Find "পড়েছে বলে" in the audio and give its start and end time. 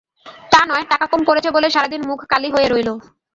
1.27-1.67